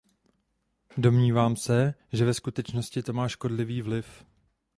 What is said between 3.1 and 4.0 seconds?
má škodlivý